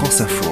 France 0.00 0.20
Info. 0.20 0.50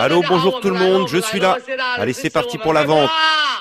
Allô, 0.00 0.22
bonjour 0.28 0.60
tout 0.60 0.70
le 0.70 0.78
monde, 0.78 1.08
je 1.08 1.18
suis 1.18 1.40
là. 1.40 1.58
Allez, 1.96 2.12
c'est 2.12 2.30
parti 2.30 2.56
pour 2.56 2.72
la 2.72 2.84
vente. 2.84 3.10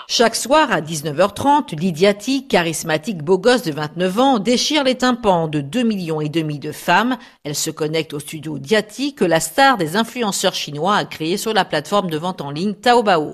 Chaque 0.10 0.36
soir 0.36 0.72
à 0.72 0.80
19h30, 0.80 1.78
Lydiati, 1.78 2.48
charismatique 2.48 3.24
beau 3.24 3.38
gosse 3.38 3.64
de 3.64 3.74
29 3.74 4.20
ans, 4.20 4.40
déchire 4.40 4.86
les 4.86 4.96
tympans 4.96 5.50
de 5.50 5.60
2 5.60 5.84
millions 5.84 6.22
et 6.22 6.30
demi 6.30 6.60
de 6.60 6.72
femmes. 6.72 7.18
Elle 7.44 7.56
se 7.56 7.72
connecte 7.72 8.14
au 8.14 8.20
studio 8.20 8.58
Diati 8.58 9.16
que 9.16 9.26
la 9.26 9.42
star 9.42 9.78
des 9.78 9.98
influenceurs 9.98 10.54
chinois 10.54 10.96
a 10.96 11.06
créé 11.06 11.36
sur 11.36 11.54
la 11.54 11.66
plateforme 11.66 12.10
de 12.10 12.18
vente 12.18 12.40
en 12.40 12.52
ligne 12.52 12.74
Taobao. 12.74 13.34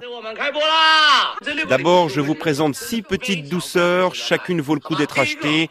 D'abord, 1.70 2.10
je 2.10 2.22
vous 2.22 2.34
présente 2.34 2.76
six 2.76 3.04
petites 3.04 3.50
douceurs, 3.50 4.16
chacune 4.16 4.62
vaut 4.62 4.74
le 4.76 4.80
coup 4.80 4.96
d'être 4.96 5.20
achetée. 5.20 5.70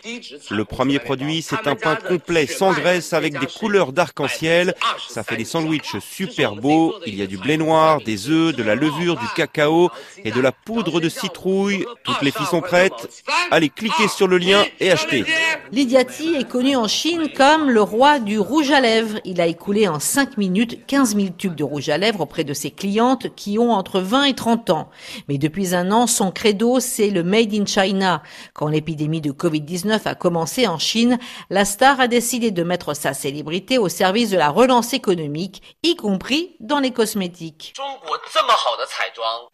Le 0.50 0.64
premier 0.64 1.00
produit, 1.00 1.42
c'est 1.42 1.66
un 1.66 1.74
pain 1.74 1.96
complet 1.96 2.46
sans 2.46 2.72
graisse 2.72 3.12
avec 3.12 3.40
des 3.40 3.46
couleurs 3.46 3.92
d'arc-en-ciel. 3.92 4.74
Ça 5.08 5.24
fait 5.24 5.36
des 5.36 5.44
sandwichs 5.44 5.98
super 5.98 6.54
beaux. 6.54 6.94
Il 7.06 7.16
y 7.16 7.21
a 7.22 7.26
du 7.26 7.38
blé 7.38 7.56
noir, 7.56 8.00
des 8.04 8.28
œufs, 8.28 8.54
de 8.54 8.62
la 8.62 8.74
levure, 8.74 9.16
du 9.16 9.26
cacao 9.34 9.90
et 10.24 10.30
de 10.30 10.40
la 10.40 10.52
poudre 10.52 11.00
de 11.00 11.08
citrouille. 11.08 11.84
Toutes 12.04 12.22
les 12.22 12.30
filles 12.30 12.46
sont 12.46 12.60
prêtes. 12.60 13.24
Allez, 13.50 13.68
cliquez 13.68 14.08
sur 14.08 14.28
le 14.28 14.38
lien 14.38 14.64
et 14.80 14.90
achetez. 14.90 15.24
Lydiati 15.72 16.34
est 16.34 16.48
connu 16.48 16.76
en 16.76 16.88
Chine 16.88 17.28
comme 17.34 17.70
le 17.70 17.82
roi 17.82 18.18
du 18.18 18.38
rouge 18.38 18.70
à 18.70 18.80
lèvres. 18.80 19.18
Il 19.24 19.40
a 19.40 19.46
écoulé 19.46 19.88
en 19.88 20.00
5 20.00 20.36
minutes 20.36 20.86
15 20.86 21.16
000 21.16 21.28
tubes 21.36 21.54
de 21.54 21.64
rouge 21.64 21.88
à 21.88 21.98
lèvres 21.98 22.20
auprès 22.20 22.44
de 22.44 22.52
ses 22.52 22.70
clientes 22.70 23.34
qui 23.34 23.58
ont 23.58 23.72
entre 23.72 24.00
20 24.00 24.24
et 24.24 24.34
30 24.34 24.70
ans. 24.70 24.90
Mais 25.28 25.38
depuis 25.38 25.74
un 25.74 25.90
an, 25.92 26.06
son 26.06 26.30
credo, 26.30 26.80
c'est 26.80 27.10
le 27.10 27.22
Made 27.22 27.54
in 27.54 27.66
China. 27.66 28.22
Quand 28.54 28.68
l'épidémie 28.68 29.20
de 29.20 29.32
Covid-19 29.32 30.00
a 30.04 30.14
commencé 30.14 30.66
en 30.66 30.78
Chine, 30.78 31.18
la 31.50 31.64
star 31.64 32.00
a 32.00 32.08
décidé 32.08 32.50
de 32.50 32.62
mettre 32.62 32.94
sa 32.94 33.14
célébrité 33.14 33.78
au 33.78 33.88
service 33.88 34.30
de 34.30 34.36
la 34.36 34.50
relance 34.50 34.92
économique, 34.92 35.62
y 35.82 35.96
compris 35.96 36.56
dans 36.60 36.80
les 36.80 36.90
cosmétiques. 36.90 37.11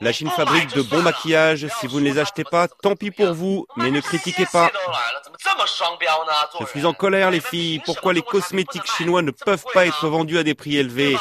La 0.00 0.12
Chine 0.12 0.30
fabrique 0.30 0.74
de 0.74 0.82
bons 0.82 1.02
maquillages. 1.02 1.66
Si 1.80 1.86
vous 1.86 2.00
ne 2.00 2.04
les 2.04 2.18
achetez 2.18 2.44
pas, 2.44 2.68
tant 2.68 2.96
pis 2.96 3.10
pour 3.10 3.32
vous, 3.32 3.66
mais 3.76 3.90
ne 3.90 4.00
critiquez 4.00 4.46
pas. 4.46 4.70
Je 6.60 6.66
suis 6.66 6.84
en 6.84 6.92
colère, 6.92 7.30
les 7.30 7.40
filles. 7.40 7.80
Pourquoi 7.84 8.12
les 8.12 8.22
cosmétiques 8.22 8.90
chinois 8.96 9.22
ne 9.22 9.30
peuvent 9.30 9.64
pas 9.72 9.86
être 9.86 10.08
vendus 10.08 10.38
à 10.38 10.42
des 10.42 10.54
prix 10.54 10.76
élevés? 10.76 11.16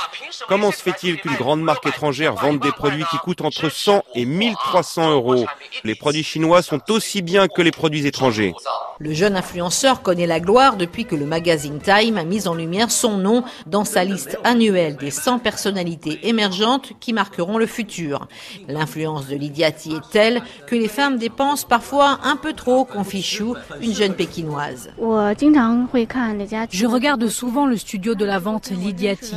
Comment 0.48 0.72
se 0.72 0.82
fait-il 0.82 1.20
qu'une 1.20 1.36
grande 1.36 1.62
marque 1.62 1.86
étrangère 1.86 2.34
vende 2.34 2.60
des 2.60 2.72
produits 2.72 3.06
qui 3.06 3.18
coûtent 3.18 3.42
entre 3.42 3.70
100 3.70 4.04
et 4.16 4.26
1300 4.26 5.12
euros? 5.12 5.46
Les 5.84 5.96
produits 5.96 6.24
chinois 6.24 6.62
sont 6.62 6.92
aussi 6.92 7.22
bien 7.22 7.48
que 7.48 7.62
les 7.62 7.72
produits 7.72 8.06
étrangers. 8.06 8.54
Le 9.00 9.14
jeune 9.14 9.36
influenceur 9.36 10.02
connaît 10.02 10.26
la 10.26 10.40
gloire 10.40 10.76
depuis 10.76 11.06
que 11.06 11.16
le 11.16 11.26
magazine 11.26 11.80
Time 11.80 12.18
a 12.18 12.24
mis 12.24 12.48
en 12.48 12.56
lumière 12.56 12.90
son 12.90 13.18
nom 13.18 13.44
dans 13.68 13.86
sa 13.86 14.04
liste 14.04 14.40
annuelle 14.44 14.96
des 14.96 15.12
100 15.12 15.40
personnalités 15.40 16.20
émergentes 16.24 16.94
qui 17.00 17.14
marqueront 17.14 17.60
le 17.60 17.68
futur. 17.68 18.28
L'influence 18.68 19.28
de 19.28 19.36
Lydiati 19.36 19.94
est 19.94 20.10
telle 20.12 20.42
que 20.66 20.76
les 20.76 20.88
femmes 20.88 21.18
dépensent 21.18 21.68
parfois 21.68 22.20
un 22.24 22.38
peu 22.38 22.54
trop, 22.54 22.86
confie 22.86 23.22
Chou, 23.22 23.56
une 23.82 23.94
jeune 23.94 24.14
pékinoise. 24.14 24.90
Je 24.98 26.86
regarde 26.86 27.28
souvent 27.28 27.68
le 27.68 27.78
studio 27.78 28.16
de 28.16 28.26
la 28.26 28.40
vente 28.40 28.72
Lydiati. 28.72 29.36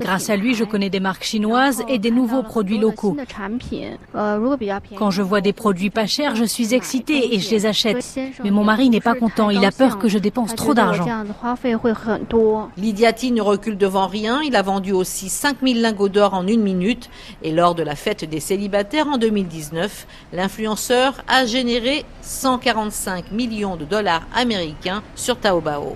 Grâce 0.00 0.30
à 0.30 0.36
lui, 0.36 0.54
je 0.54 0.64
connais 0.64 0.90
des 0.90 1.00
marques 1.00 1.24
chinoises 1.24 1.82
et 1.88 1.98
des 1.98 2.10
nouveaux 2.10 2.42
produits 2.42 2.78
locaux. 2.78 3.16
Quand 4.96 5.10
je 5.10 5.22
vois 5.22 5.40
des 5.42 5.52
produits 5.52 5.90
pas 5.90 6.06
chers, 6.06 6.36
je 6.36 6.44
suis 6.44 6.72
excitée 6.74 7.34
et 7.34 7.38
je 7.38 7.50
les 7.50 7.66
achète. 7.66 8.18
Mais 8.46 8.52
mon 8.52 8.62
mari 8.62 8.90
n'est 8.90 9.00
pas 9.00 9.16
content, 9.16 9.50
il 9.50 9.64
a 9.64 9.72
peur 9.72 9.98
que 9.98 10.06
je 10.06 10.18
dépense 10.18 10.54
trop 10.54 10.72
d'argent. 10.72 11.04
Lydiati 12.76 13.32
ne 13.32 13.42
recule 13.42 13.76
devant 13.76 14.06
rien, 14.06 14.40
il 14.40 14.54
a 14.54 14.62
vendu 14.62 14.92
aussi 14.92 15.28
5000 15.28 15.80
lingots 15.80 16.08
d'or 16.08 16.34
en 16.34 16.46
une 16.46 16.62
minute. 16.62 17.10
Et 17.42 17.50
lors 17.50 17.74
de 17.74 17.82
la 17.82 17.96
fête 17.96 18.24
des 18.24 18.38
célibataires 18.38 19.08
en 19.08 19.18
2019, 19.18 20.06
l'influenceur 20.32 21.24
a 21.26 21.44
généré 21.44 22.04
145 22.22 23.32
millions 23.32 23.74
de 23.74 23.84
dollars 23.84 24.22
américains 24.32 25.02
sur 25.16 25.38
Taobao. 25.38 25.94